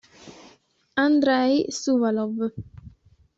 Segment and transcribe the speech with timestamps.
[1.03, 2.41] Andrej Šuvalov